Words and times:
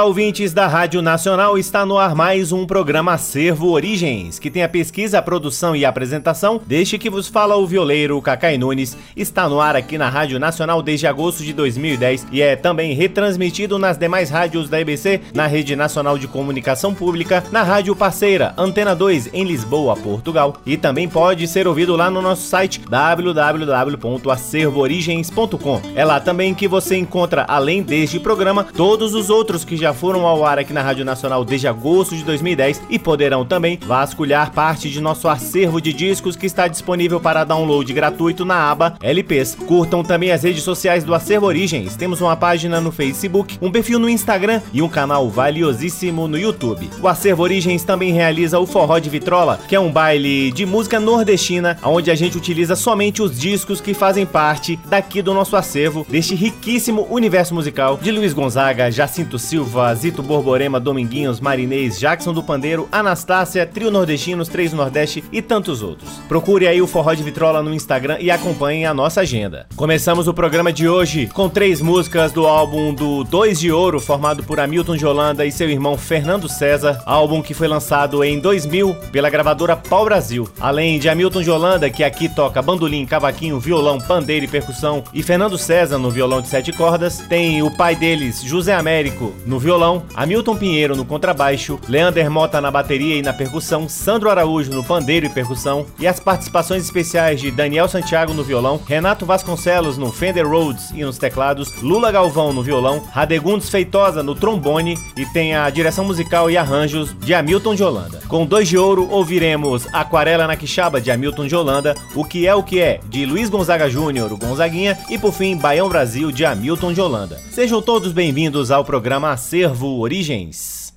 Olá, 0.00 0.08
ouvintes 0.08 0.54
da 0.54 0.66
Rádio 0.66 1.02
Nacional. 1.02 1.58
Está 1.58 1.84
no 1.84 1.98
ar 1.98 2.14
mais 2.14 2.52
um 2.52 2.64
programa 2.64 3.12
Acervo 3.12 3.68
Origens, 3.68 4.38
que 4.38 4.50
tem 4.50 4.62
a 4.62 4.68
pesquisa, 4.68 5.18
a 5.18 5.22
produção 5.22 5.76
e 5.76 5.84
a 5.84 5.90
apresentação 5.90 6.58
Deixe 6.66 6.96
que 6.96 7.10
vos 7.10 7.28
fala 7.28 7.54
o 7.56 7.66
violeiro 7.66 8.18
Cacai 8.22 8.56
Nunes. 8.56 8.96
Está 9.14 9.46
no 9.46 9.60
ar 9.60 9.76
aqui 9.76 9.98
na 9.98 10.08
Rádio 10.08 10.40
Nacional 10.40 10.80
desde 10.80 11.06
agosto 11.06 11.44
de 11.44 11.52
2010 11.52 12.28
e 12.32 12.40
é 12.40 12.56
também 12.56 12.94
retransmitido 12.94 13.78
nas 13.78 13.98
demais 13.98 14.30
rádios 14.30 14.70
da 14.70 14.80
EBC, 14.80 15.20
na 15.34 15.46
Rede 15.46 15.76
Nacional 15.76 16.16
de 16.16 16.26
Comunicação 16.26 16.94
Pública, 16.94 17.44
na 17.52 17.62
Rádio 17.62 17.94
Parceira 17.94 18.54
Antena 18.56 18.96
2 18.96 19.34
em 19.34 19.44
Lisboa, 19.44 19.94
Portugal. 19.96 20.56
E 20.64 20.78
também 20.78 21.10
pode 21.10 21.46
ser 21.46 21.68
ouvido 21.68 21.94
lá 21.94 22.10
no 22.10 22.22
nosso 22.22 22.48
site 22.48 22.80
www.acervoorigens.com. 22.88 25.82
É 25.94 26.06
lá 26.06 26.20
também 26.20 26.54
que 26.54 26.66
você 26.66 26.96
encontra, 26.96 27.44
além 27.46 27.82
deste 27.82 28.18
programa, 28.18 28.64
todos 28.64 29.12
os 29.12 29.28
outros 29.28 29.62
que 29.62 29.76
já 29.76 29.89
foram 29.92 30.26
ao 30.26 30.44
ar 30.44 30.58
aqui 30.58 30.72
na 30.72 30.82
Rádio 30.82 31.04
Nacional 31.04 31.44
desde 31.44 31.68
agosto 31.68 32.16
de 32.16 32.24
2010 32.24 32.82
e 32.88 32.98
poderão 32.98 33.44
também 33.44 33.78
vasculhar 33.84 34.52
parte 34.52 34.90
de 34.90 35.00
nosso 35.00 35.28
acervo 35.28 35.80
de 35.80 35.92
discos 35.92 36.36
que 36.36 36.46
está 36.46 36.68
disponível 36.68 37.20
para 37.20 37.44
download 37.44 37.92
gratuito 37.92 38.44
na 38.44 38.70
aba 38.70 38.96
LPs. 39.02 39.56
Curtam 39.66 40.02
também 40.02 40.32
as 40.32 40.42
redes 40.42 40.62
sociais 40.62 41.04
do 41.04 41.14
Acervo 41.14 41.46
Origens. 41.46 41.96
Temos 41.96 42.20
uma 42.20 42.36
página 42.36 42.80
no 42.80 42.92
Facebook, 42.92 43.58
um 43.60 43.70
perfil 43.70 43.98
no 43.98 44.08
Instagram 44.08 44.60
e 44.72 44.82
um 44.82 44.88
canal 44.88 45.28
valiosíssimo 45.28 46.28
no 46.28 46.38
YouTube. 46.38 46.90
O 47.00 47.08
Acervo 47.08 47.42
Origens 47.42 47.84
também 47.84 48.12
realiza 48.12 48.58
o 48.58 48.66
Forró 48.66 48.98
de 48.98 49.10
Vitrola, 49.10 49.58
que 49.68 49.74
é 49.74 49.80
um 49.80 49.90
baile 49.90 50.52
de 50.52 50.66
música 50.66 51.00
nordestina, 51.00 51.78
onde 51.82 52.10
a 52.10 52.14
gente 52.14 52.36
utiliza 52.36 52.76
somente 52.76 53.22
os 53.22 53.38
discos 53.38 53.80
que 53.80 53.94
fazem 53.94 54.26
parte 54.26 54.78
daqui 54.86 55.22
do 55.22 55.34
nosso 55.34 55.56
acervo, 55.56 56.06
deste 56.08 56.34
riquíssimo 56.34 57.06
universo 57.10 57.54
musical 57.54 57.98
de 58.00 58.10
Luiz 58.10 58.32
Gonzaga, 58.32 58.90
Jacinto 58.90 59.38
Silva, 59.38 59.69
Silva, 59.70 59.94
Zito 59.94 60.20
Borborema, 60.20 60.80
Dominguinhos, 60.80 61.38
Marinês, 61.38 61.96
Jackson 61.96 62.32
do 62.32 62.42
Pandeiro, 62.42 62.88
Anastácia, 62.90 63.64
Trio 63.64 63.88
Nordestinos, 63.88 64.48
Três 64.48 64.72
Nordeste 64.72 65.22
e 65.30 65.40
tantos 65.40 65.80
outros. 65.80 66.10
Procure 66.28 66.66
aí 66.66 66.82
o 66.82 66.88
Forró 66.88 67.14
de 67.14 67.22
Vitrola 67.22 67.62
no 67.62 67.72
Instagram 67.72 68.16
e 68.18 68.32
acompanhe 68.32 68.84
a 68.84 68.92
nossa 68.92 69.20
agenda. 69.20 69.68
Começamos 69.76 70.26
o 70.26 70.34
programa 70.34 70.72
de 70.72 70.88
hoje 70.88 71.28
com 71.28 71.48
três 71.48 71.80
músicas 71.80 72.32
do 72.32 72.48
álbum 72.48 72.92
do 72.92 73.22
Dois 73.22 73.60
de 73.60 73.70
Ouro, 73.70 74.00
formado 74.00 74.42
por 74.42 74.58
Hamilton 74.58 74.96
de 74.96 75.06
Holanda 75.06 75.46
e 75.46 75.52
seu 75.52 75.70
irmão 75.70 75.96
Fernando 75.96 76.48
César, 76.48 77.00
álbum 77.06 77.40
que 77.40 77.54
foi 77.54 77.68
lançado 77.68 78.24
em 78.24 78.40
2000 78.40 78.92
pela 79.12 79.30
gravadora 79.30 79.76
Pau 79.76 80.04
Brasil. 80.04 80.48
Além 80.58 80.98
de 80.98 81.08
Hamilton 81.08 81.42
de 81.42 81.50
Holanda, 81.50 81.90
que 81.90 82.02
aqui 82.02 82.28
toca 82.28 82.60
bandolim, 82.60 83.06
cavaquinho, 83.06 83.60
violão, 83.60 84.00
pandeiro 84.00 84.46
e 84.46 84.48
percussão, 84.48 85.04
e 85.14 85.22
Fernando 85.22 85.56
César 85.56 85.98
no 85.98 86.10
violão 86.10 86.40
de 86.40 86.48
sete 86.48 86.72
cordas, 86.72 87.18
tem 87.28 87.62
o 87.62 87.70
pai 87.70 87.94
deles, 87.94 88.42
José 88.42 88.74
Américo, 88.74 89.32
no 89.46 89.59
violão, 89.60 90.02
Hamilton 90.14 90.56
Pinheiro 90.56 90.96
no 90.96 91.04
contrabaixo, 91.04 91.78
Leander 91.88 92.30
Mota 92.30 92.60
na 92.60 92.70
bateria 92.70 93.16
e 93.16 93.22
na 93.22 93.32
percussão, 93.32 93.88
Sandro 93.88 94.30
Araújo 94.30 94.72
no 94.72 94.82
pandeiro 94.82 95.26
e 95.26 95.28
percussão, 95.28 95.86
e 95.98 96.06
as 96.06 96.18
participações 96.18 96.82
especiais 96.82 97.40
de 97.40 97.50
Daniel 97.50 97.88
Santiago 97.88 98.34
no 98.34 98.42
violão, 98.42 98.80
Renato 98.86 99.26
Vasconcelos 99.26 99.98
no 99.98 100.10
Fender 100.10 100.48
Rhodes 100.48 100.90
e 100.90 101.04
nos 101.04 101.18
teclados, 101.18 101.70
Lula 101.82 102.10
Galvão 102.10 102.52
no 102.52 102.62
violão, 102.62 103.02
Radegundes 103.12 103.68
Feitosa 103.68 104.22
no 104.22 104.34
trombone 104.34 104.98
e 105.16 105.26
tem 105.26 105.54
a 105.54 105.68
direção 105.68 106.04
musical 106.04 106.50
e 106.50 106.56
arranjos 106.56 107.14
de 107.20 107.34
Hamilton 107.34 107.74
de 107.74 107.84
Holanda. 107.84 108.20
Com 108.26 108.46
dois 108.46 108.68
de 108.68 108.78
ouro, 108.78 109.08
ouviremos 109.10 109.86
Aquarela 109.92 110.46
na 110.46 110.56
Quixaba 110.56 111.00
de 111.00 111.10
Hamilton 111.10 111.46
de 111.46 111.54
Holanda, 111.54 111.94
O 112.14 112.24
Que 112.24 112.46
É 112.46 112.54
O 112.54 112.62
Que 112.62 112.80
É 112.80 113.00
de 113.08 113.26
Luiz 113.26 113.50
Gonzaga 113.50 113.90
Júnior, 113.90 114.32
o 114.32 114.38
Gonzaguinha, 114.38 114.98
e 115.10 115.18
por 115.18 115.32
fim 115.32 115.56
Baião 115.56 115.88
Brasil 115.88 116.32
de 116.32 116.44
Hamilton 116.44 116.92
de 116.92 117.00
Holanda. 117.00 117.40
Sejam 117.50 117.82
todos 117.82 118.12
bem-vindos 118.12 118.70
ao 118.70 118.84
programa 118.84 119.36
acervo 119.50 119.98
Origens. 119.98 120.94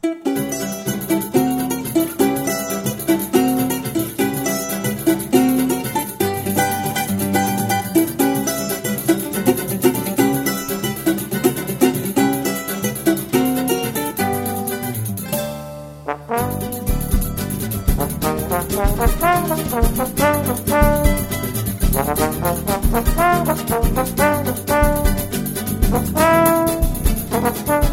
Thank 27.45 27.83
you. 27.83 27.92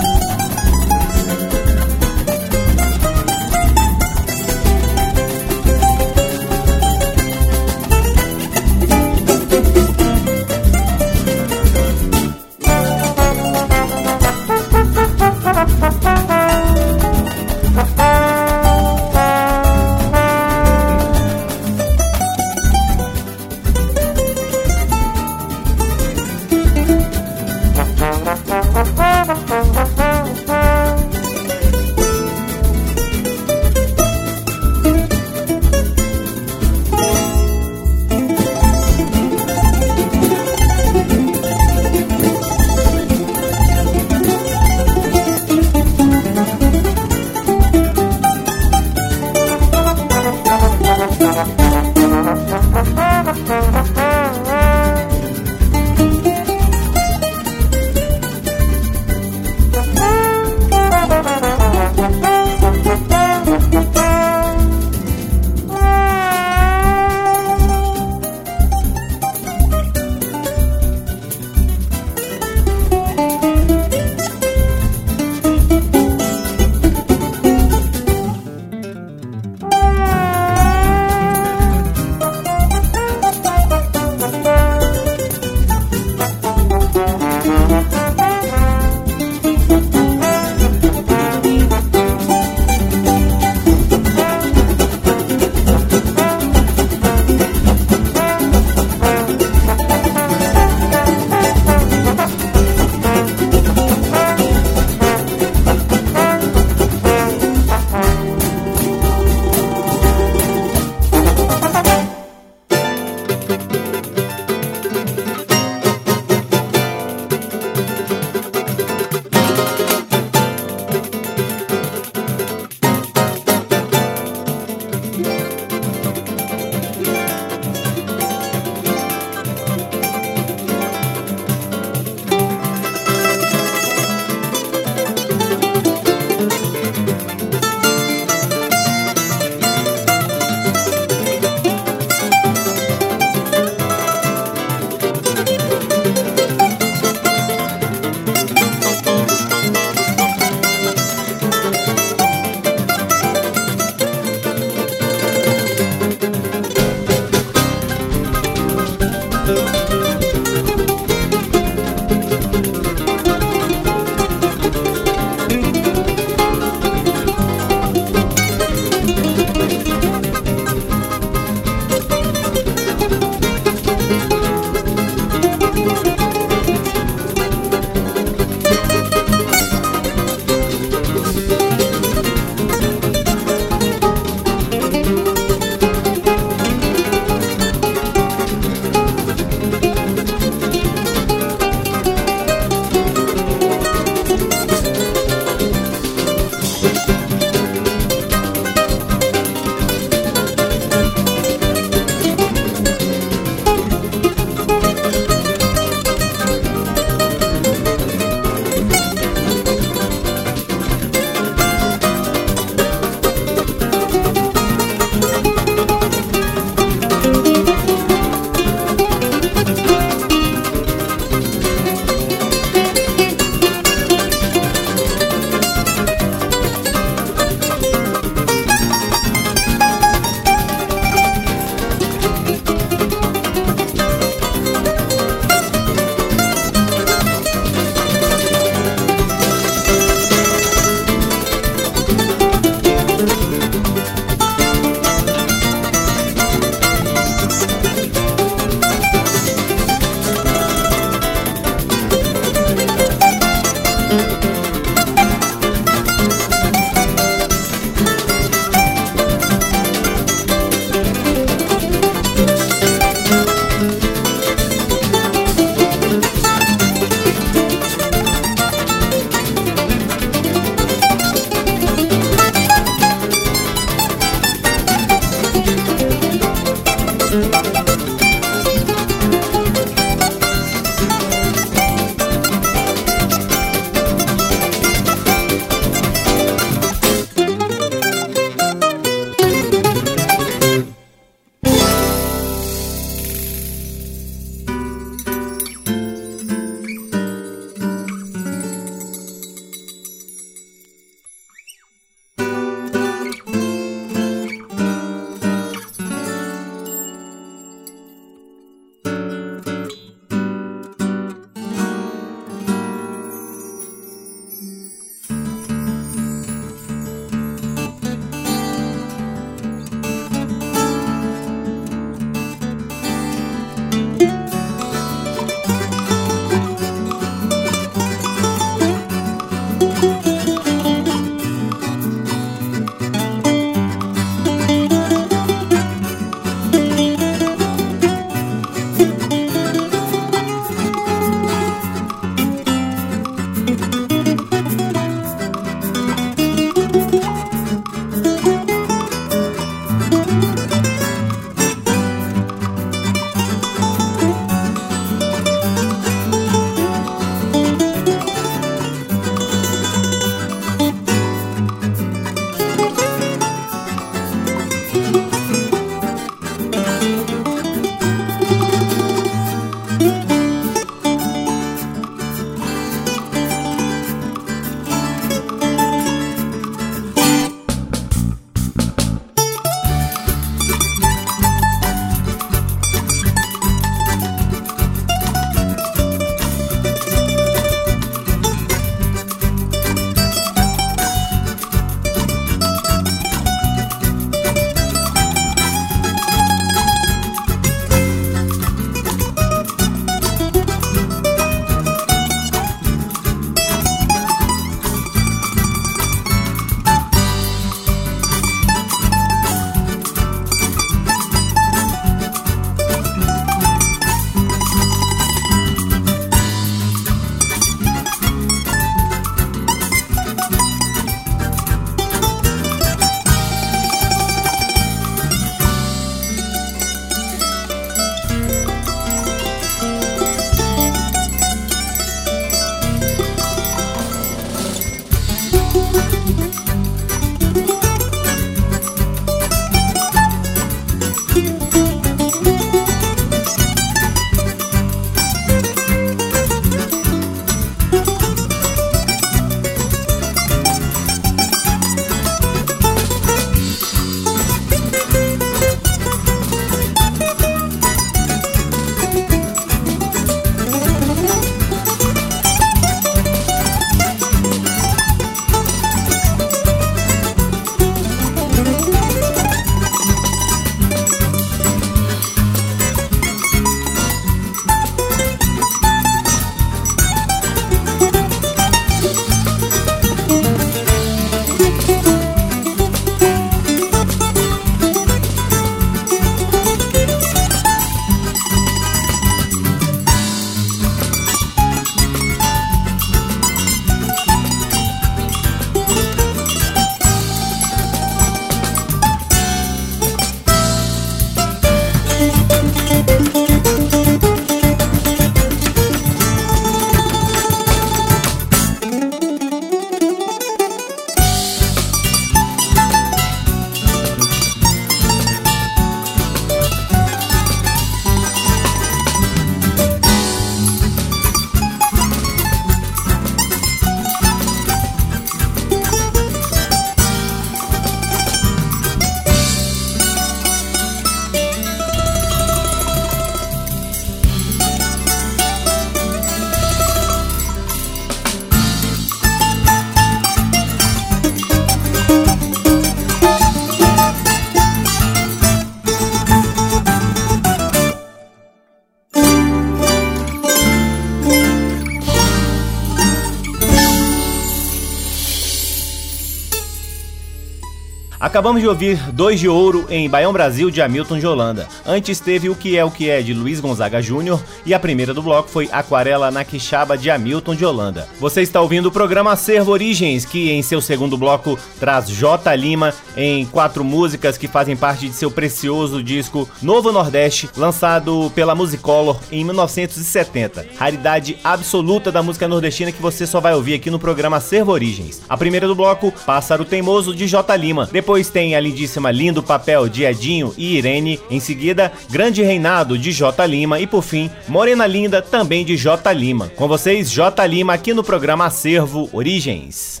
Acabamos 558.34 558.60
de 558.60 558.66
ouvir 558.66 558.98
Dois 559.12 559.38
de 559.38 559.48
Ouro 559.48 559.86
em 559.88 560.10
Baião 560.10 560.32
Brasil 560.32 560.68
de 560.68 560.82
Hamilton 560.82 561.20
de 561.20 561.24
Holanda. 561.24 561.68
Antes 561.86 562.18
teve 562.18 562.48
O 562.48 562.56
Que 562.56 562.76
É 562.76 562.84
O 562.84 562.90
Que 562.90 563.08
É 563.08 563.22
de 563.22 563.32
Luiz 563.32 563.60
Gonzaga 563.60 564.02
Júnior 564.02 564.42
e 564.66 564.74
a 564.74 564.80
primeira 564.80 565.14
do 565.14 565.22
bloco 565.22 565.48
foi 565.48 565.68
Aquarela 565.70 566.32
na 566.32 566.44
Quixaba 566.44 566.98
de 566.98 567.08
Hamilton 567.12 567.54
de 567.54 567.64
Holanda. 567.64 568.08
Você 568.18 568.42
está 568.42 568.60
ouvindo 568.60 568.86
o 568.86 568.90
programa 568.90 569.30
Acervo 569.30 569.70
Origens, 569.70 570.24
que 570.24 570.50
em 570.50 570.62
seu 570.62 570.80
segundo 570.80 571.16
bloco 571.16 571.56
traz 571.78 572.08
J 572.08 572.56
Lima 572.56 572.92
em 573.16 573.46
quatro 573.46 573.84
músicas 573.84 574.36
que 574.36 574.48
fazem 574.48 574.74
parte 574.74 575.08
de 575.08 575.14
seu 575.14 575.30
precioso 575.30 576.02
disco 576.02 576.48
Novo 576.60 576.90
Nordeste, 576.90 577.48
lançado 577.56 578.32
pela 578.34 578.56
Musicolor 578.56 579.20
em 579.30 579.44
1970. 579.44 580.66
Raridade 580.76 581.38
absoluta 581.44 582.10
da 582.10 582.20
música 582.20 582.48
nordestina 582.48 582.90
que 582.90 583.00
você 583.00 583.28
só 583.28 583.38
vai 583.38 583.54
ouvir 583.54 583.74
aqui 583.74 583.92
no 583.92 583.98
programa 584.00 584.38
Acervo 584.38 584.72
Origens. 584.72 585.22
A 585.28 585.36
primeira 585.36 585.68
do 585.68 585.74
bloco, 585.76 586.12
Pássaro 586.26 586.64
Teimoso 586.64 587.14
de 587.14 587.28
J 587.28 587.56
Lima. 587.56 587.88
Depois 587.92 588.23
depois 588.24 588.28
tem 588.30 588.54
a 588.54 588.60
lindíssima 588.60 589.10
Lindo 589.10 589.42
Papel 589.42 589.88
de 589.88 590.04
Edinho 590.04 590.54
e 590.56 590.76
Irene. 590.76 591.20
Em 591.30 591.40
seguida, 591.40 591.92
Grande 592.10 592.42
Reinado 592.42 592.96
de 592.96 593.12
J 593.12 593.46
Lima. 593.46 593.80
E 593.80 593.86
por 593.86 594.02
fim, 594.02 594.30
Morena 594.48 594.86
Linda 594.86 595.20
também 595.20 595.64
de 595.64 595.76
J 595.76 596.12
Lima. 596.12 596.50
Com 596.56 596.68
vocês, 596.68 597.10
J 597.10 597.46
Lima 597.46 597.74
aqui 597.74 597.92
no 597.92 598.04
programa 598.04 598.46
Acervo 598.46 599.08
Origens. 599.12 600.00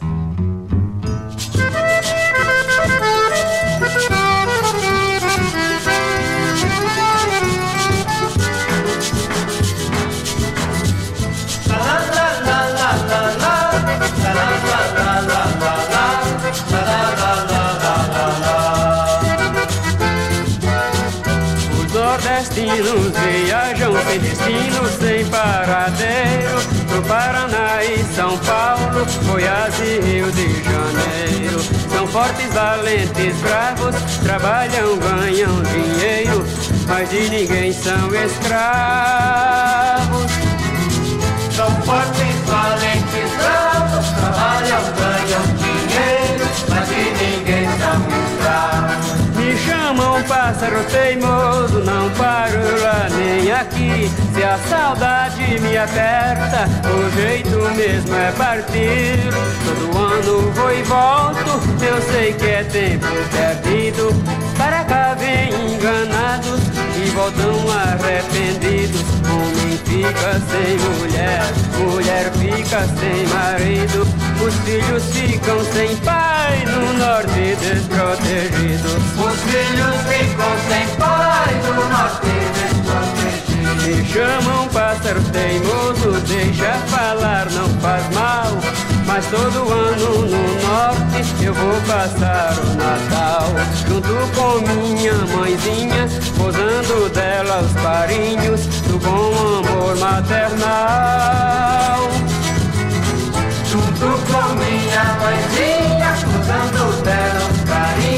Sem 24.14 24.20
destino, 24.20 24.86
sem 25.00 25.26
paradeiro 25.26 26.60
Pro 26.88 27.02
Paraná 27.02 27.82
e 27.82 27.98
São 28.14 28.38
Paulo, 28.38 29.04
Goiás 29.26 29.74
e 29.80 30.00
Rio 30.00 30.30
de 30.30 30.62
Janeiro. 30.62 31.60
São 31.92 32.06
fortes, 32.06 32.52
valentes, 32.52 33.36
bravos, 33.40 33.96
trabalham, 34.22 34.96
ganham 34.98 35.62
dinheiro 35.62 36.44
Mas 36.86 37.10
de 37.10 37.28
ninguém 37.28 37.72
são 37.72 38.14
escravos. 38.14 39.34
São 41.50 41.70
fortes, 41.82 42.23
pássaro 50.44 50.84
teimoso, 50.90 51.78
não 51.84 52.10
paro 52.10 52.60
lá 52.82 53.08
nem 53.16 53.50
aqui. 53.50 54.10
Se 54.34 54.42
a 54.42 54.58
saudade 54.68 55.58
me 55.60 55.74
aperta, 55.74 56.68
o 56.86 57.10
jeito 57.18 57.56
mesmo 57.74 58.14
é 58.14 58.30
partir. 58.32 59.20
Todo 59.64 59.98
ano 59.98 60.52
vou 60.52 60.70
e 60.70 60.82
volto, 60.82 61.50
eu 61.82 62.02
sei 62.12 62.34
que 62.34 62.46
é 62.46 62.62
tempo 62.64 63.06
perdido. 63.32 64.10
Para 64.58 64.84
cá 64.84 65.14
vem 65.14 65.48
enganados 65.72 66.60
e 67.02 67.08
voltam 67.10 67.64
arrependidos. 67.70 69.02
Homem 69.30 69.78
fica 69.94 70.40
sem 70.50 70.76
mulher, 70.78 71.52
mulher 71.78 72.32
fica 72.32 72.80
sem 72.98 73.26
marido. 73.28 74.02
Os 74.44 74.54
filhos 74.64 75.04
ficam 75.14 75.64
sem 75.72 75.96
pai 75.98 76.64
no 76.66 76.98
norte 76.98 77.56
desprotegidos. 77.60 78.94
Os 79.16 79.40
filhos 79.50 79.96
ficam 80.08 80.54
sem 80.68 80.96
pai 80.96 81.54
no 81.66 81.88
norte 81.88 82.32
desprotegido. 82.54 83.84
Me 83.84 84.04
chamam 84.06 84.68
pássaro 84.68 85.22
teimoso, 85.30 86.20
deixa 86.26 86.72
falar, 86.88 87.48
não 87.52 87.68
faz 87.80 88.08
mal. 88.14 88.93
Mas 89.14 89.26
todo 89.26 89.72
ano 89.72 90.26
no 90.26 90.42
norte 90.66 91.44
eu 91.44 91.54
vou 91.54 91.80
passar 91.82 92.58
o 92.58 92.74
Natal 92.74 93.46
Junto 93.86 94.08
com 94.34 94.58
minha 94.66 95.14
mãezinha, 95.36 96.08
posando 96.36 97.08
dela 97.10 97.60
os 97.60 97.72
carinhos 97.80 98.66
Do 98.88 98.98
bom 98.98 99.60
amor 99.60 99.96
maternal. 99.98 102.00
Junto 103.70 104.18
com 104.32 104.46
minha 104.56 105.04
mãezinha, 105.22 106.10
posando 106.32 106.82
dela 107.04 107.44
os 107.52 107.60
carinhos 107.70 108.13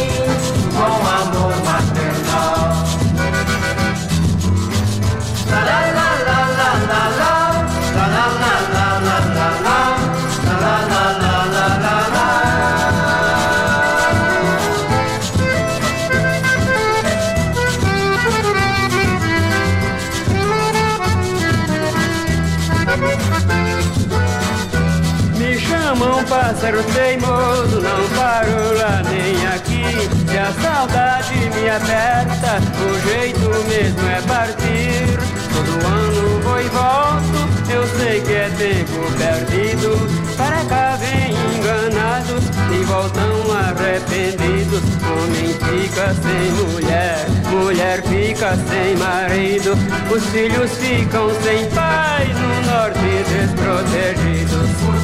saudade 31.66 31.66
me 31.66 31.70
aperta, 31.70 32.60
o 32.80 33.08
jeito 33.08 33.48
mesmo 33.68 34.08
é 34.08 34.22
partir. 34.22 35.18
Todo 35.52 35.86
ano 35.86 36.40
vou 36.40 36.60
e 36.60 36.68
volto, 36.68 37.72
eu 37.72 37.86
sei 37.98 38.20
que 38.20 38.32
é 38.32 38.48
tempo 38.50 39.12
perdido. 39.18 40.36
Para 40.36 40.64
cá 40.66 40.96
vem 40.96 41.34
enganados 41.56 42.44
e 42.72 42.84
voltam 42.84 43.52
arrependidos. 43.52 44.82
Homem 45.02 45.54
fica 45.54 46.14
sem 46.14 46.52
mulher, 46.52 47.26
mulher 47.50 48.02
fica 48.02 48.56
sem 48.56 48.96
marido. 48.96 49.76
Os 50.14 50.24
filhos 50.26 50.70
ficam 50.72 51.30
sem 51.42 51.68
pai 51.70 52.26
no 52.28 52.70
norte 52.70 53.00
desprotegidos. 53.28 54.95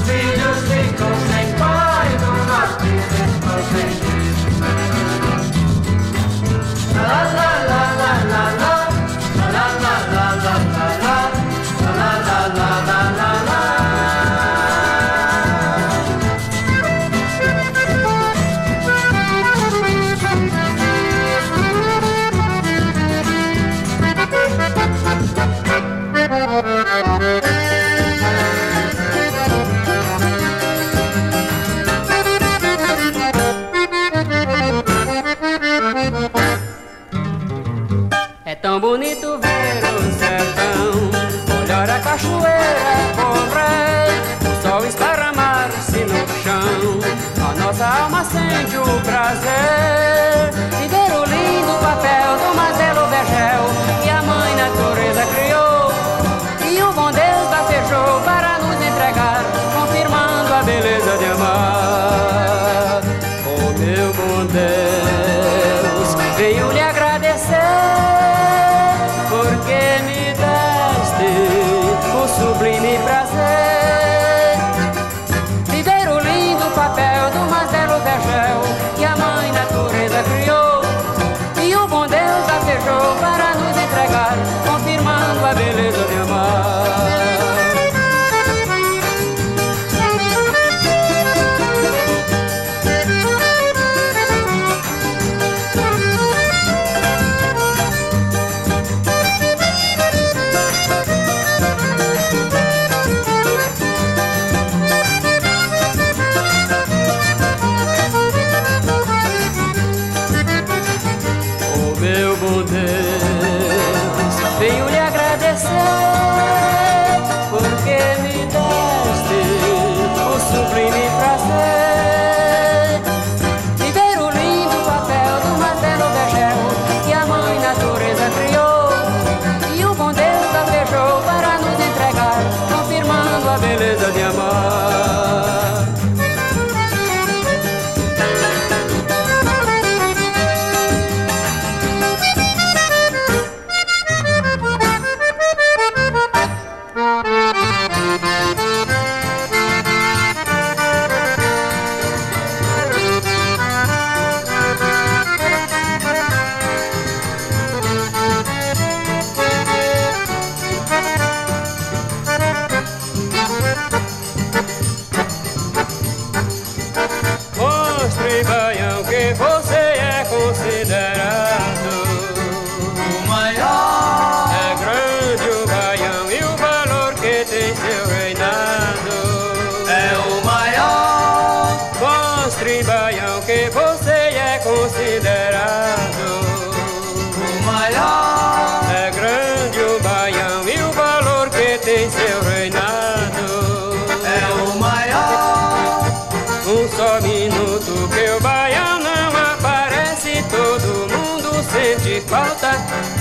Sente 48.25 48.77
o 48.77 49.01
prazer 49.01 50.52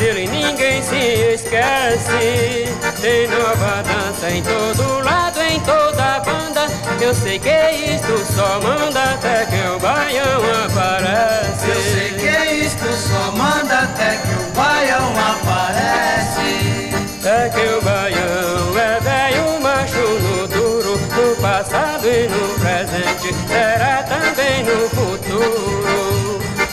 e 0.03 0.27
ninguém 0.27 0.81
se 0.81 0.95
esquece. 1.35 2.65
Tem 2.99 3.27
nova 3.27 3.83
dança 3.83 4.29
em 4.29 4.41
todo 4.41 5.03
lado, 5.03 5.39
em 5.41 5.59
toda 5.59 6.19
banda. 6.19 6.67
Eu 6.99 7.13
sei 7.13 7.39
que 7.39 7.49
isto 7.49 8.33
só 8.33 8.59
manda 8.61 9.03
até 9.13 9.45
que 9.45 9.67
o 9.67 9.79
baião 9.79 10.65
aparece. 10.65 11.67
Eu 11.67 11.81
sei 11.81 12.13
que 12.13 12.65
isto 12.65 12.85
só 12.93 13.31
manda 13.31 13.79
até 13.79 14.17
que 14.17 14.33
o 14.33 14.51
baião 14.55 15.13
aparece. 15.19 16.91
É 17.23 17.49
que 17.49 17.75
o 17.75 17.81
baião 17.81 18.79
é 18.79 18.99
velho, 18.99 19.61
macho 19.61 19.97
no 19.97 20.47
duro, 20.47 20.97
no 20.97 21.35
passado 21.41 22.07
e 22.07 22.27
no 22.27 22.59
presente. 22.59 23.35
Será 23.47 24.03
também 24.03 24.63
no 24.63 24.89
futuro. 24.89 25.10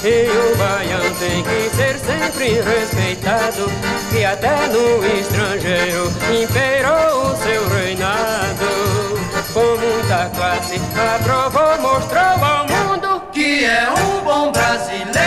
E 0.04 0.28
o 0.28 0.56
baião 0.56 1.12
tem 1.14 1.42
que 1.42 1.76
ser 1.76 1.98
sempre 1.98 2.61
respeitado 2.61 3.68
E 4.16 4.24
até 4.24 4.68
no 4.68 5.04
estrangeiro 5.18 6.12
imperou 6.30 7.32
o 7.32 7.37
seu 7.37 7.68
reinado. 7.68 9.18
Com 9.52 9.76
muita 9.76 10.30
classe 10.37 10.80
aprovou, 11.16 11.78
mostrou 11.80 12.22
ao 12.22 12.66
mundo 12.66 13.22
Que 13.32 13.64
é 13.64 13.88
um 13.90 14.24
bom 14.24 14.52
brasileiro. 14.52 15.17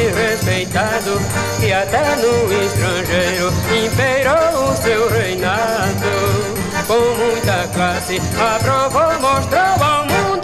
respeitado, 0.00 1.20
e 1.62 1.72
até 1.72 2.16
no 2.16 2.52
estrangeiro 2.64 3.52
imperou 3.84 4.70
o 4.70 4.76
seu 4.76 5.08
reinado. 5.08 6.58
Com 6.86 7.14
muita 7.16 7.68
classe, 7.74 8.20
aprovou, 8.38 9.20
mostrou 9.20 9.84
ao 9.84 10.04
mundo 10.06 10.37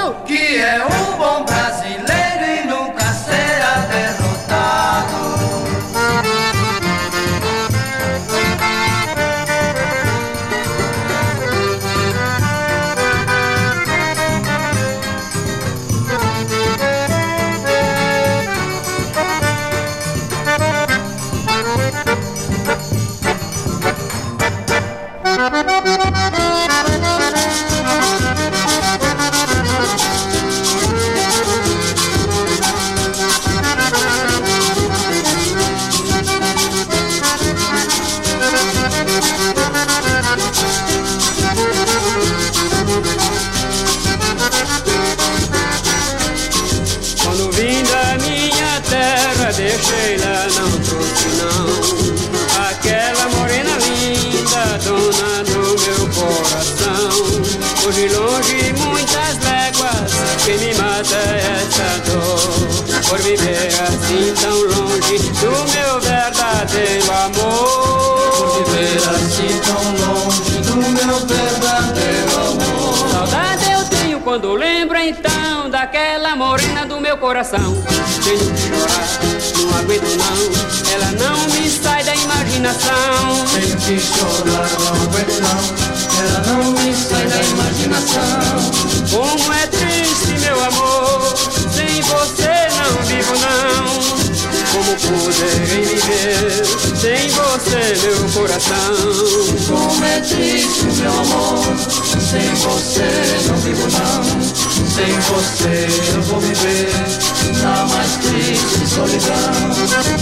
soledad. 108.95 110.14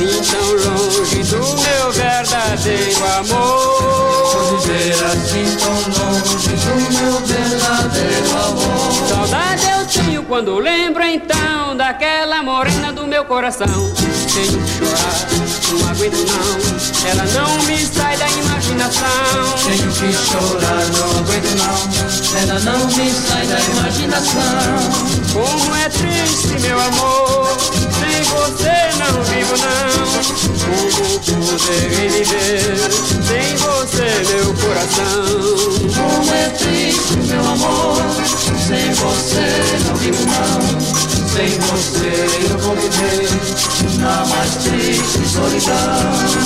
Assim 0.00 0.22
tão 0.22 0.52
longe 0.52 1.22
do 1.24 1.36
meu 1.36 1.92
verdadeiro 1.92 3.04
amor. 3.18 4.30
Por 4.32 4.58
viver 4.60 4.94
assim 5.04 5.56
tão 5.56 5.74
longe 5.74 6.48
do 6.48 6.74
meu 6.94 7.20
verdadeiro 7.26 8.30
amor. 8.30 9.08
Saudade 9.08 9.66
eu 9.70 9.86
tenho 9.86 10.22
quando 10.22 10.58
lembro 10.58 11.02
então 11.02 11.76
Daquela 11.76 12.42
morena 12.42 12.92
do 12.92 13.06
meu 13.06 13.24
coração. 13.24 13.66
Tenho 13.66 14.26
que 14.26 14.72
chorar, 14.72 15.28
não 15.70 15.90
aguento 15.90 16.16
não 16.16 17.10
Ela 17.10 17.24
não 17.24 17.62
me 17.64 17.78
sai 17.78 18.16
da 18.16 18.28
imaginação. 18.30 19.04
Tenho 19.64 19.92
que 19.92 20.12
chorar, 20.12 20.86
não 20.96 21.18
aguento 21.18 21.50
não 21.56 22.40
Ela 22.40 22.60
não 22.60 22.86
me 22.86 23.12
sai 23.12 23.46
da 23.46 23.60
imaginação. 23.60 24.40
Como 25.32 25.76
é 25.76 25.88
triste 25.90 26.58
meu 26.60 26.80
amor 26.80 27.89
Sem 28.00 28.22
você 28.22 28.74
não 28.98 29.22
vivo 29.24 29.54
não. 29.58 30.00
Como 30.58 31.20
poder 31.20 31.86
viver 32.10 32.78
Sem 33.28 33.56
você 33.56 34.08
meu 34.32 34.48
coração? 34.54 35.22
Como 35.94 36.32
é 36.34 36.48
triste 36.50 37.16
meu 37.28 37.44
amor. 37.46 38.02
Sem 38.66 38.92
você 38.94 39.46
não 39.86 39.94
vivo 39.96 40.24
não. 40.26 40.60
Sem 41.28 41.58
você 41.58 42.12
eu 42.50 42.58
vou 42.58 42.74
viver 42.76 43.28
na 43.98 44.24
mais 44.24 44.54
triste 44.56 45.28
solidão. 45.28 46.40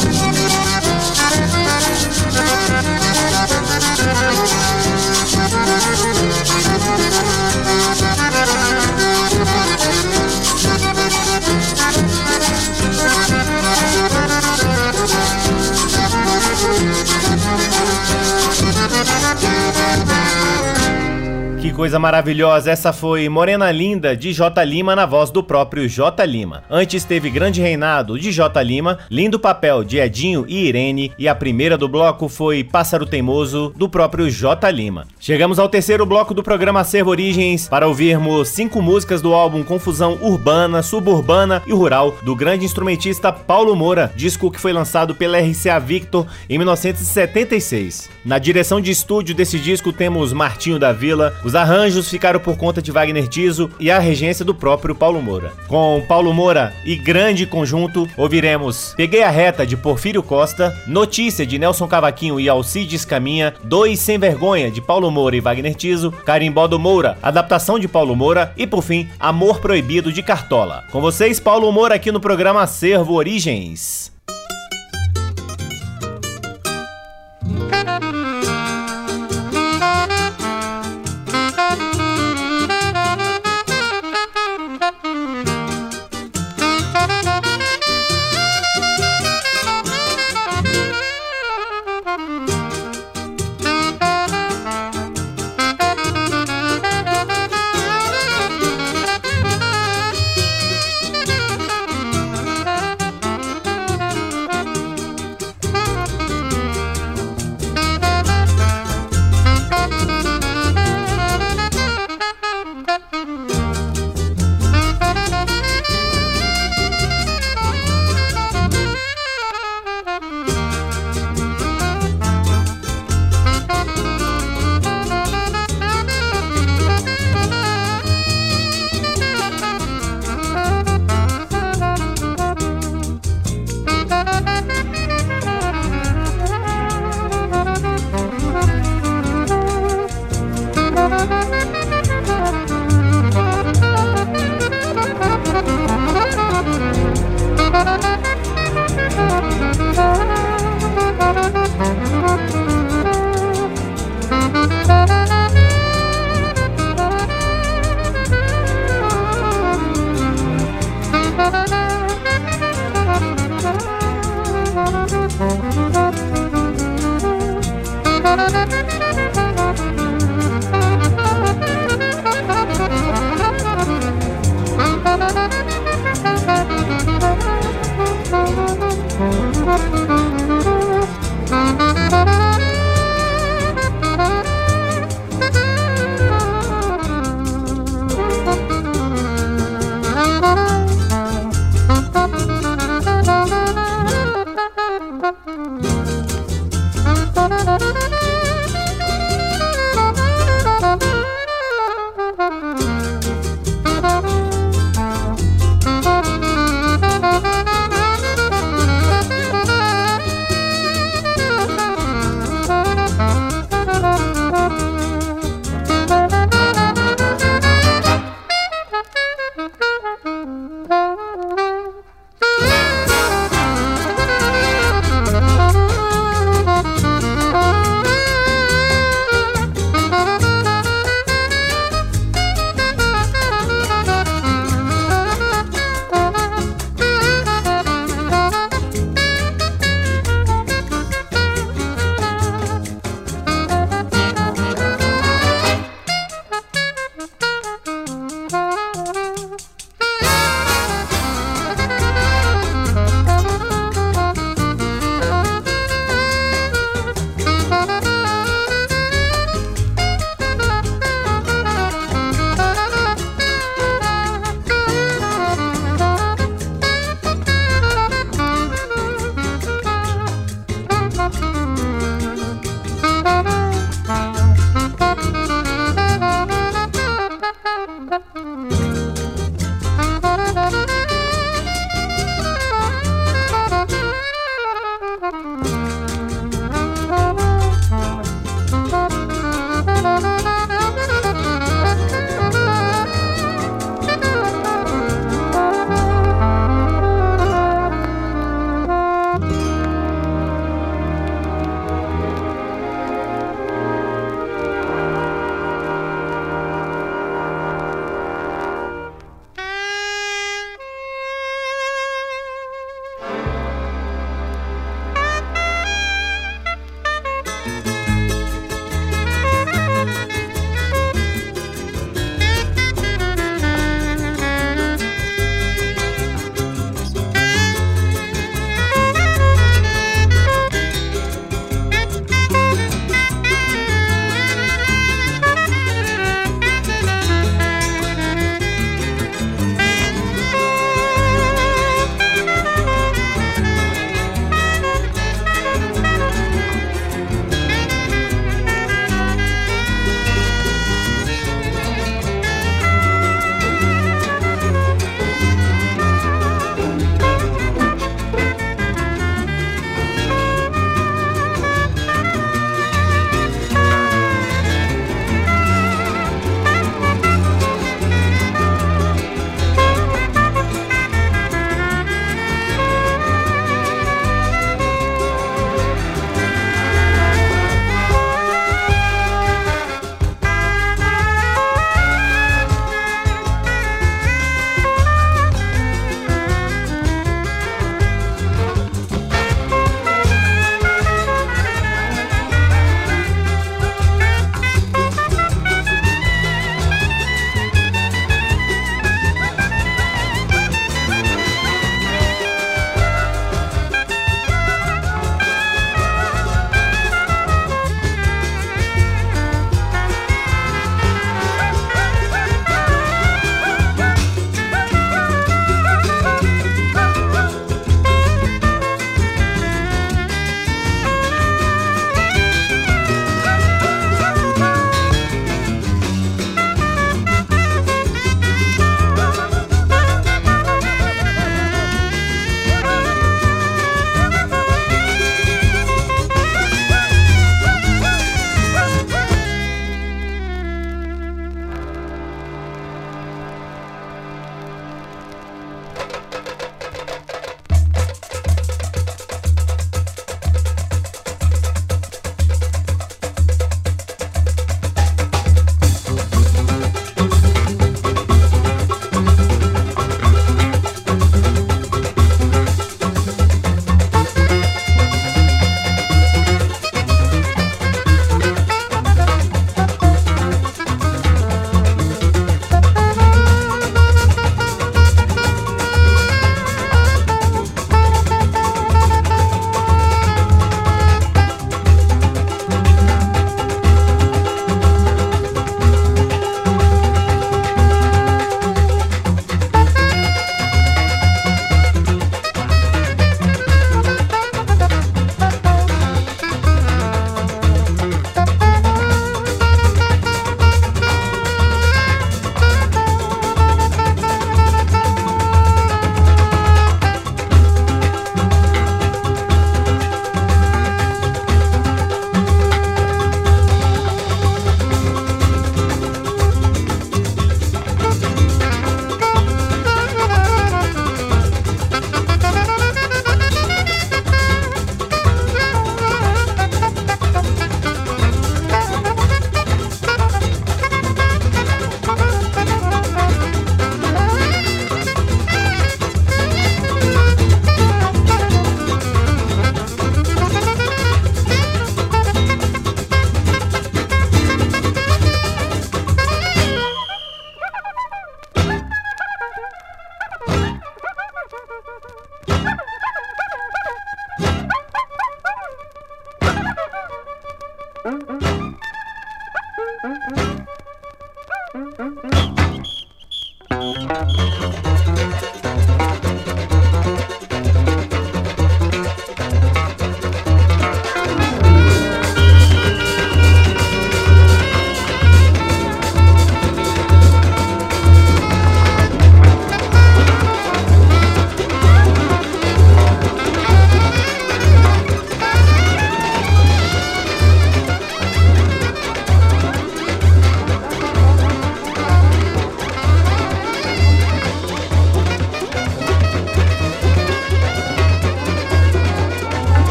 Que 21.65 21.73
coisa 21.73 21.99
maravilhosa, 21.99 22.71
essa 22.71 22.93
foi 22.93 23.27
Morena 23.27 23.73
Linda 23.73 24.15
de 24.15 24.35
J 24.35 24.63
Lima 24.67 24.95
na 24.95 25.07
voz 25.07 25.31
do 25.31 25.43
próprio 25.43 25.89
J 25.89 26.23
Lima. 26.27 26.63
Antes 26.69 27.05
teve 27.05 27.31
Grande 27.31 27.63
Reinado 27.63 28.19
de 28.19 28.31
J 28.31 28.63
Lima, 28.63 28.99
Lindo 29.11 29.41
Papel 29.41 29.83
de 29.83 29.97
Edinho 29.97 30.45
e 30.47 30.67
Irene 30.67 31.11
e 31.19 31.27
a 31.27 31.35
primeira 31.35 31.79
do 31.79 31.89
bloco 31.89 32.29
foi 32.29 32.63
Pássaro 32.63 33.07
Teimoso 33.07 33.73
do 33.75 33.89
próprio 33.89 34.31
J 34.31 34.71
Lima. 34.71 35.07
Chegamos 35.19 35.59
ao 35.59 35.67
terceiro 35.67 36.05
bloco 36.05 36.35
do 36.35 36.43
programa 36.43 36.85
Servo 36.85 37.09
Origens 37.09 37.67
para 37.67 37.89
ouvirmos 37.89 38.49
cinco 38.49 38.83
músicas 38.83 39.23
do 39.23 39.33
álbum 39.33 39.65
Confusão 39.65 40.19
Urbana, 40.21 40.83
Suburbana 40.83 41.63
e 41.67 41.73
Rural 41.73 42.15
do 42.23 42.37
grande 42.37 42.67
instrumentista 42.67 43.33
Paulo 43.33 43.75
Moura, 43.75 44.13
disco 44.15 44.51
que 44.51 44.61
foi 44.61 44.75
lançado 44.75 45.15
pela 45.15 45.41
RCA 45.41 45.81
Victor 45.81 46.27
em 46.47 46.59
1976. 46.59 48.11
Na 48.23 48.39
direção 48.39 48.83
de 48.83 48.91
estúdio 48.91 49.35
desse 49.35 49.59
disco 49.59 49.95
temos 49.95 50.31
Martinho 50.31 50.79
da 50.79 50.93
Vila, 50.93 51.35
os 51.43 51.54
arranjos 51.55 52.09
ficaram 52.09 52.41
por 52.41 52.57
conta 52.57 52.81
de 52.81 52.91
Wagner 52.91 53.29
Tiso 53.29 53.71
e 53.79 53.91
a 53.91 53.99
regência 53.99 54.45
do 54.45 54.55
próprio 54.55 54.95
Paulo 54.95 55.21
Moura. 55.21 55.53
Com 55.69 56.03
Paulo 56.09 56.33
Moura 56.33 56.73
e 56.85 56.97
grande 56.97 57.47
conjunto, 57.47 58.09
ouviremos 58.17 58.95
Peguei 58.97 59.23
a 59.23 59.31
Reta 59.31 59.67
de 59.67 59.77
Porfírio 59.77 60.23
Costa, 60.23 60.75
Notícia 60.87 61.47
de 61.47 61.59
Nelson 61.59 61.87
Cavaquinho 61.87 62.39
e 62.41 62.49
Alcides 62.49 63.05
Caminha, 63.05 63.55
Dois 63.63 64.01
Sem 64.01 64.19
Vergonha 64.19 64.71
de 64.71 64.81
Paulo 64.81 65.11
Moura 65.11 65.37
e 65.37 65.41
Wagner 65.41 65.75
Tiso, 65.75 66.11
Carimbó 66.11 66.67
do 66.67 66.79
Moura, 66.79 67.19
adaptação 67.23 67.79
de 67.79 67.89
Paulo 67.89 68.15
Moura 68.15 68.53
e 68.57 68.67
por 68.67 68.83
fim 68.83 69.09
Amor 69.19 69.61
Proibido 69.61 70.13
de 70.13 70.23
Cartola. 70.23 70.85
Com 70.91 71.01
vocês, 71.01 71.41
Paulo 71.41 71.71
Moura 71.73 71.95
aqui 71.95 72.11
no 72.13 72.21
programa 72.21 72.63
Acervo 72.63 73.15
Origens. 73.15 74.14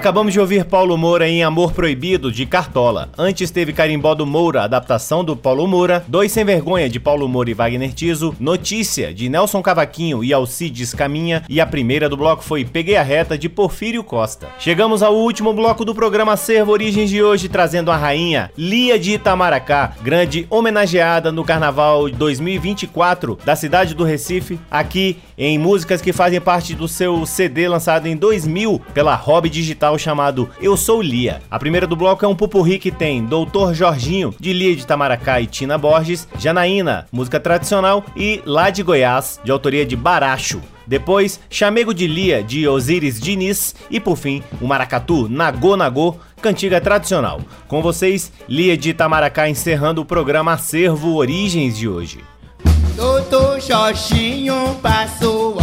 Acabamos 0.00 0.32
de 0.32 0.40
ouvir 0.40 0.64
Paulo 0.64 0.96
Moura 0.96 1.28
em 1.28 1.42
Amor 1.42 1.72
Proibido, 1.72 2.32
de 2.32 2.46
Cartola. 2.46 3.10
Antes 3.18 3.50
teve 3.50 3.70
Carimbó 3.70 4.14
do 4.14 4.24
Moura, 4.24 4.62
adaptação 4.62 5.22
do 5.22 5.36
Paulo 5.36 5.68
Moura. 5.68 6.02
Dois 6.08 6.32
Sem 6.32 6.42
Vergonha, 6.42 6.88
de 6.88 6.98
Paulo 6.98 7.28
Moura 7.28 7.50
e 7.50 7.54
Wagner 7.54 7.92
Tiso. 7.92 8.34
Notícia, 8.40 9.12
de 9.12 9.28
Nelson 9.28 9.60
Cavaquinho 9.60 10.24
e 10.24 10.32
Alcides 10.32 10.94
Caminha. 10.94 11.44
E 11.50 11.60
a 11.60 11.66
primeira 11.66 12.08
do 12.08 12.16
bloco 12.16 12.42
foi 12.42 12.64
Peguei 12.64 12.96
a 12.96 13.02
Reta, 13.02 13.36
de 13.36 13.46
Porfírio 13.46 14.02
Costa. 14.02 14.48
Chegamos 14.58 15.02
ao 15.02 15.14
último 15.14 15.52
bloco 15.52 15.84
do 15.84 15.94
programa 15.94 16.34
Servo 16.34 16.72
Origens 16.72 17.10
de 17.10 17.22
hoje, 17.22 17.50
trazendo 17.50 17.90
a 17.90 17.96
rainha 17.98 18.50
Lia 18.56 18.98
de 18.98 19.12
Itamaracá, 19.12 19.92
grande 20.00 20.46
homenageada 20.48 21.30
no 21.30 21.44
Carnaval 21.44 22.08
2024 22.08 23.38
da 23.44 23.54
cidade 23.54 23.94
do 23.94 24.04
Recife, 24.04 24.58
aqui 24.70 25.18
em 25.36 25.58
músicas 25.58 26.00
que 26.00 26.10
fazem 26.10 26.40
parte 26.40 26.74
do 26.74 26.88
seu 26.88 27.26
CD 27.26 27.68
lançado 27.68 28.06
em 28.06 28.16
2000 28.16 28.80
pela 28.94 29.14
Hobby 29.14 29.50
Digital 29.50 29.89
chamado 29.98 30.48
Eu 30.60 30.76
Sou 30.76 31.00
Lia. 31.00 31.42
A 31.50 31.58
primeira 31.58 31.86
do 31.86 31.96
bloco 31.96 32.24
é 32.24 32.28
um 32.28 32.36
pupurri 32.36 32.78
que 32.78 32.90
tem 32.90 33.24
Doutor 33.24 33.74
Jorginho, 33.74 34.34
de 34.38 34.52
Lia 34.52 34.74
de 34.74 34.86
Tamaracá 34.86 35.40
e 35.40 35.46
Tina 35.46 35.76
Borges, 35.78 36.26
Janaína, 36.38 37.06
música 37.12 37.38
tradicional, 37.38 38.04
e 38.16 38.42
Lá 38.44 38.70
de 38.70 38.82
Goiás, 38.82 39.40
de 39.44 39.50
autoria 39.50 39.84
de 39.84 39.96
Baracho. 39.96 40.60
Depois, 40.86 41.38
Chamego 41.48 41.94
de 41.94 42.06
Lia, 42.06 42.42
de 42.42 42.66
Osiris 42.66 43.20
Diniz. 43.20 43.76
E 43.90 44.00
por 44.00 44.16
fim, 44.16 44.42
o 44.60 44.66
maracatu 44.66 45.28
Nagô 45.28 45.76
Nagô, 45.76 46.16
cantiga 46.42 46.80
tradicional. 46.80 47.40
Com 47.68 47.80
vocês, 47.80 48.32
Lia 48.48 48.76
de 48.76 48.90
Itamaracá 48.90 49.48
encerrando 49.48 50.00
o 50.00 50.04
programa 50.04 50.54
Acervo 50.54 51.14
Origens 51.14 51.78
de 51.78 51.88
hoje. 51.88 52.24
Doutor 52.96 53.60
Jorginho 53.60 54.74
passou 54.82 55.60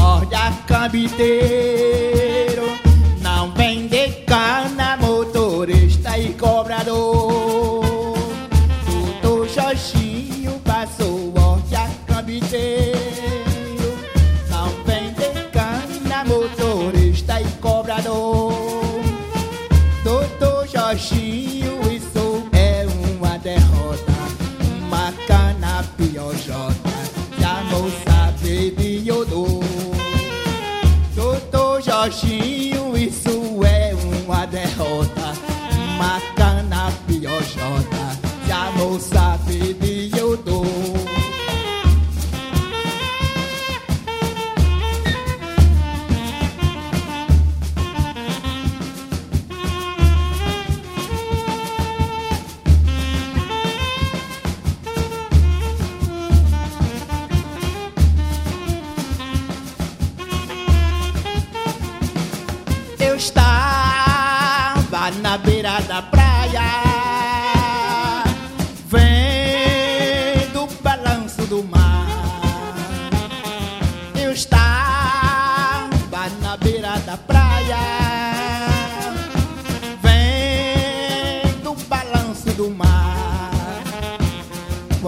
Jorginho, 32.08 32.98
isso 32.98 33.60
é 33.66 33.94
uma 33.94 34.46
derrota. 34.46 35.34
Uma 35.98 36.22
cana 36.38 36.90
piojota 37.06 38.07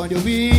Quando 0.10 0.28
eu 0.28 0.59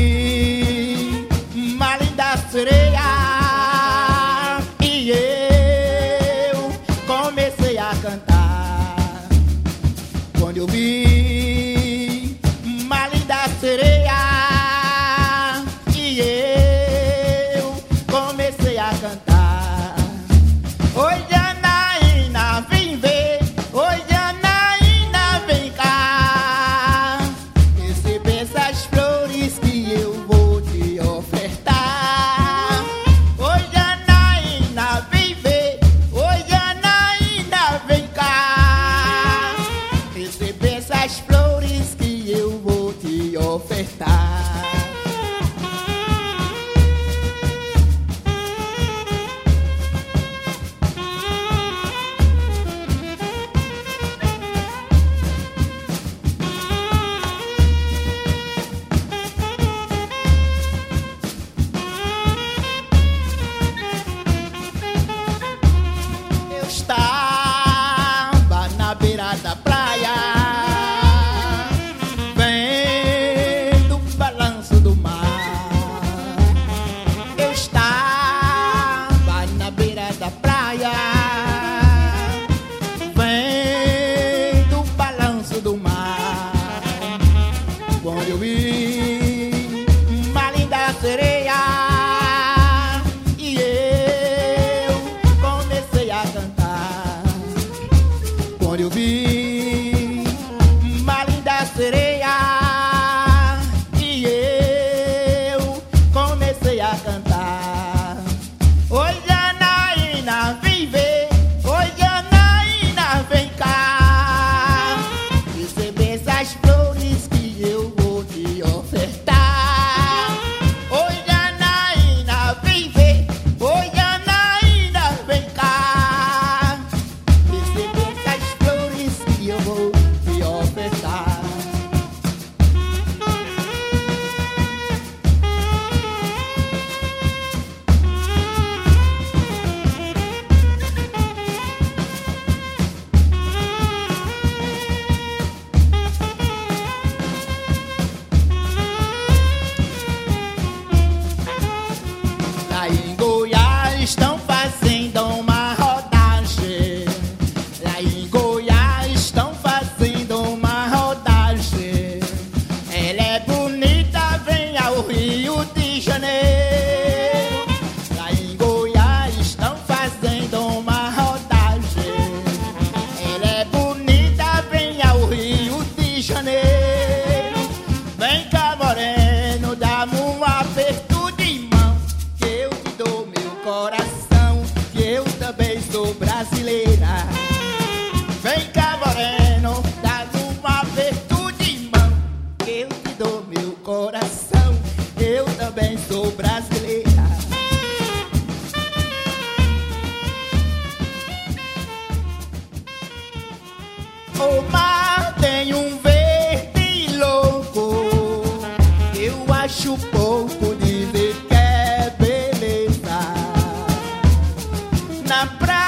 Na 215.31 215.47
praia 215.47 215.80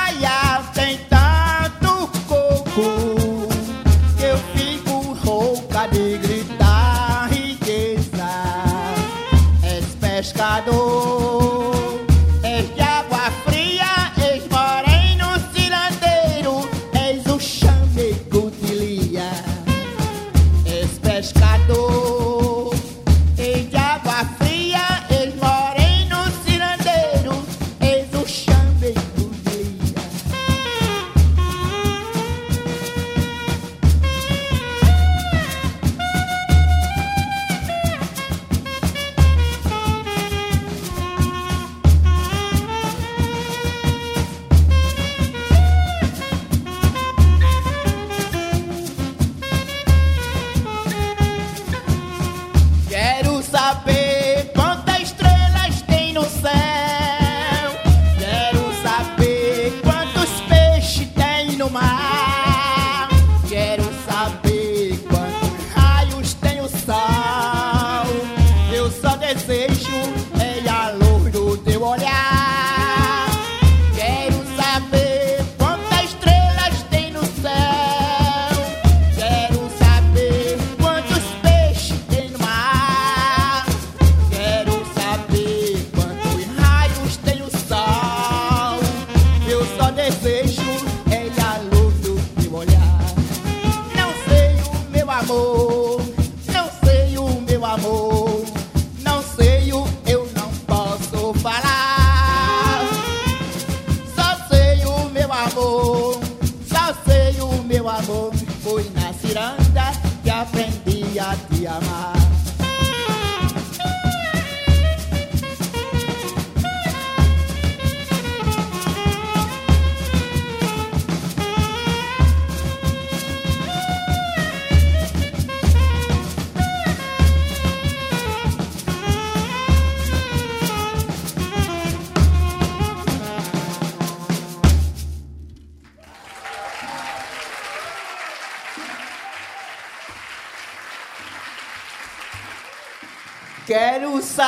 amor. 108.03 108.33
Foi 108.63 108.89
na 108.91 109.13
ciranda 109.13 109.93
que 110.23 110.31
aprendi 110.31 111.19
a 111.19 111.37
te 111.37 111.67
amar. 111.67 112.22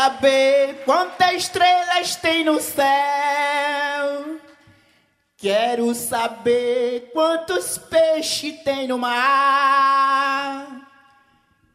Saber 0.05 0.83
quantas 0.85 1.33
estrelas 1.33 2.15
tem 2.17 2.45
no 2.45 2.61
céu. 2.61 2.85
Quero 5.35 5.95
saber 5.95 7.11
quantos 7.15 7.79
peixes 7.79 8.63
tem 8.63 8.87
no 8.87 8.99
mar. 8.99 10.67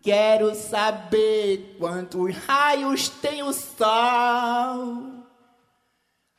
Quero 0.03 0.53
saber 0.53 1.75
quantos 1.79 2.35
raios 2.45 3.09
tem 3.09 3.41
o 3.41 3.51
sol. 3.51 5.25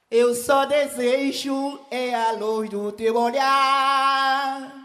Eu 0.08 0.32
só 0.36 0.64
desejo 0.64 1.80
é 1.90 2.14
a 2.14 2.30
luz 2.32 2.70
do 2.70 2.92
teu 2.92 3.16
olhar. 3.16 4.76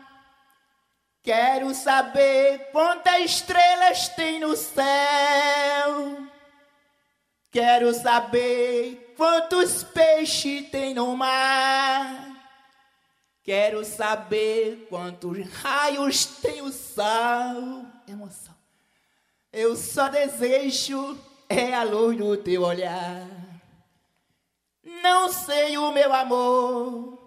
Quero 1.21 1.71
saber 1.75 2.69
quantas 2.71 3.25
estrelas 3.25 4.09
tem 4.09 4.39
no 4.39 4.55
céu. 4.55 6.25
Quero 7.55 7.93
saber 7.93 9.13
quantos 9.15 9.81
peixes 9.81 10.69
tem 10.69 10.93
no 10.93 11.15
mar. 11.15 12.35
Quero 13.45 13.85
saber 13.85 14.85
quantos 14.89 15.47
raios 15.61 16.25
tem 16.25 16.61
o 16.61 16.69
sol. 16.69 17.85
Emoção. 18.05 18.53
Eu 19.53 19.73
só 19.77 20.09
desejo 20.09 21.17
é 21.47 21.73
a 21.73 21.83
luz 21.83 22.17
do 22.17 22.35
teu 22.35 22.61
olhar. 22.63 23.25
Não 25.01 25.31
sei 25.31 25.77
o 25.77 25.93
meu 25.93 26.13
amor. 26.13 27.17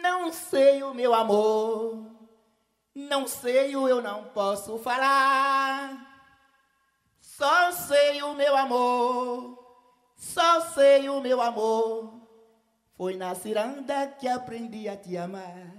Não 0.00 0.32
sei 0.32 0.84
o 0.84 0.94
meu 0.94 1.12
amor. 1.12 2.06
Não 2.94 3.26
sei 3.26 3.74
o 3.74 3.88
eu 3.88 4.00
não 4.00 4.26
posso 4.26 4.78
falar. 4.78 6.07
Só 7.38 7.70
sei 7.70 8.20
o 8.20 8.34
meu 8.34 8.56
amor. 8.56 9.64
Só 10.16 10.60
sei 10.74 11.08
o 11.08 11.20
meu 11.20 11.40
amor. 11.40 12.20
Foi 12.96 13.14
na 13.14 13.32
ciranda 13.36 14.08
que 14.08 14.26
aprendi 14.26 14.88
a 14.88 14.96
te 14.96 15.16
amar. 15.16 15.77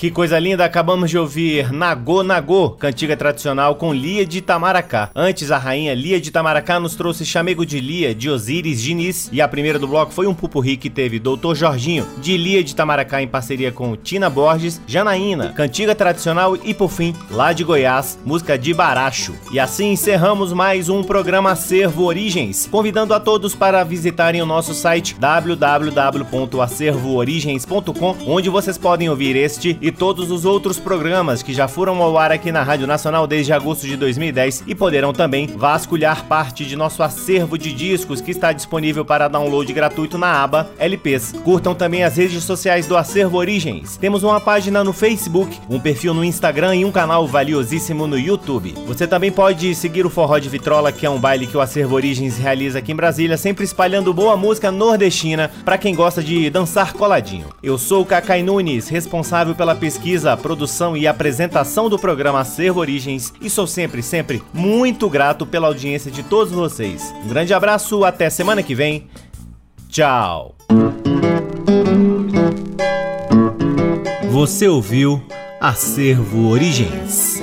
Que 0.00 0.10
coisa 0.10 0.38
linda, 0.38 0.64
acabamos 0.64 1.10
de 1.10 1.18
ouvir 1.18 1.70
Nagô 1.70 2.22
Nagô, 2.22 2.70
cantiga 2.70 3.14
tradicional 3.14 3.74
com 3.74 3.92
Lia 3.92 4.24
de 4.24 4.38
Itamaracá. 4.38 5.10
Antes, 5.14 5.50
a 5.50 5.58
rainha 5.58 5.92
Lia 5.92 6.18
de 6.18 6.30
Itamaracá 6.30 6.80
nos 6.80 6.94
trouxe 6.94 7.26
Chamego 7.26 7.66
de 7.66 7.78
Lia, 7.80 8.14
de 8.14 8.30
Osíris 8.30 8.80
Diniz, 8.80 9.28
e 9.30 9.42
a 9.42 9.48
primeira 9.48 9.78
do 9.78 9.86
bloco 9.86 10.10
foi 10.10 10.26
um 10.26 10.32
pupurri 10.32 10.78
que 10.78 10.88
teve 10.88 11.18
Doutor 11.18 11.54
Jorginho, 11.54 12.06
de 12.16 12.34
Lia 12.38 12.64
de 12.64 12.70
Itamaracá 12.70 13.20
em 13.20 13.28
parceria 13.28 13.70
com 13.70 13.94
Tina 13.94 14.30
Borges, 14.30 14.80
Janaína, 14.86 15.52
cantiga 15.52 15.94
tradicional 15.94 16.56
e 16.56 16.72
por 16.72 16.90
fim, 16.90 17.14
lá 17.30 17.52
de 17.52 17.62
Goiás, 17.62 18.18
música 18.24 18.56
de 18.56 18.72
Baracho. 18.72 19.34
E 19.52 19.60
assim 19.60 19.92
encerramos 19.92 20.54
mais 20.54 20.88
um 20.88 21.02
programa 21.02 21.50
Acervo 21.50 22.04
Origens, 22.04 22.66
convidando 22.72 23.12
a 23.12 23.20
todos 23.20 23.54
para 23.54 23.84
visitarem 23.84 24.40
o 24.40 24.46
nosso 24.46 24.72
site 24.72 25.14
www.acervoorigens.com, 25.20 28.16
onde 28.26 28.48
vocês 28.48 28.78
podem 28.78 29.10
ouvir 29.10 29.36
este 29.36 29.89
todos 29.92 30.30
os 30.30 30.44
outros 30.44 30.78
programas 30.78 31.42
que 31.42 31.52
já 31.52 31.68
foram 31.68 32.00
ao 32.02 32.18
ar 32.18 32.32
aqui 32.32 32.50
na 32.52 32.62
Rádio 32.62 32.86
Nacional 32.86 33.26
desde 33.26 33.52
agosto 33.52 33.86
de 33.86 33.96
2010 33.96 34.64
e 34.66 34.74
poderão 34.74 35.12
também 35.12 35.46
vasculhar 35.46 36.24
parte 36.26 36.64
de 36.64 36.76
nosso 36.76 37.02
acervo 37.02 37.56
de 37.56 37.72
discos 37.72 38.20
que 38.20 38.30
está 38.30 38.52
disponível 38.52 39.04
para 39.04 39.28
download 39.28 39.72
gratuito 39.72 40.18
na 40.18 40.42
aba 40.42 40.70
LPs. 40.78 41.34
Curtam 41.44 41.74
também 41.74 42.04
as 42.04 42.16
redes 42.16 42.44
sociais 42.44 42.86
do 42.86 42.96
Acervo 42.96 43.38
Origens. 43.38 43.96
Temos 43.96 44.22
uma 44.22 44.40
página 44.40 44.82
no 44.84 44.92
Facebook, 44.92 45.58
um 45.68 45.80
perfil 45.80 46.14
no 46.14 46.24
Instagram 46.24 46.76
e 46.76 46.84
um 46.84 46.92
canal 46.92 47.26
valiosíssimo 47.26 48.06
no 48.06 48.18
YouTube. 48.18 48.74
Você 48.86 49.06
também 49.06 49.32
pode 49.32 49.74
seguir 49.74 50.06
o 50.06 50.10
Forró 50.10 50.38
de 50.38 50.48
Vitrola, 50.48 50.92
que 50.92 51.06
é 51.06 51.10
um 51.10 51.18
baile 51.18 51.46
que 51.46 51.56
o 51.56 51.60
Acervo 51.60 51.94
Origens 51.94 52.38
realiza 52.38 52.78
aqui 52.78 52.92
em 52.92 52.96
Brasília, 52.96 53.36
sempre 53.36 53.64
espalhando 53.64 54.12
boa 54.12 54.36
música 54.36 54.70
nordestina 54.70 55.50
para 55.64 55.78
quem 55.78 55.94
gosta 55.94 56.22
de 56.22 56.50
dançar 56.50 56.92
coladinho. 56.92 57.46
Eu 57.62 57.78
sou 57.78 58.02
o 58.02 58.06
Cacai 58.06 58.42
Nunes, 58.42 58.88
responsável 58.88 59.54
pela 59.54 59.74
pesquisa, 59.80 60.36
produção 60.36 60.94
e 60.96 61.06
apresentação 61.06 61.88
do 61.88 61.98
programa 61.98 62.40
Acervo 62.40 62.78
Origens 62.78 63.32
e 63.40 63.48
sou 63.48 63.66
sempre, 63.66 64.02
sempre 64.02 64.42
muito 64.52 65.08
grato 65.08 65.46
pela 65.46 65.66
audiência 65.66 66.10
de 66.10 66.22
todos 66.22 66.52
vocês. 66.52 67.12
Um 67.24 67.28
grande 67.28 67.54
abraço, 67.54 68.04
até 68.04 68.28
semana 68.28 68.62
que 68.62 68.74
vem. 68.74 69.08
Tchau. 69.88 70.54
Você 74.30 74.68
ouviu 74.68 75.20
Acervo 75.60 76.48
Origens. 76.48 77.42